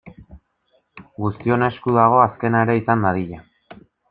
Guztion 1.25 1.67
esku 1.67 1.93
dago 1.99 2.19
azkena 2.23 2.63
ere 2.67 2.79
izan 2.81 3.07
dadila. 3.09 3.45